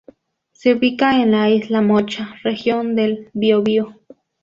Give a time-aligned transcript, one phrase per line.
[0.51, 3.97] Se ubica en la Isla Mocha, Región del Biobío.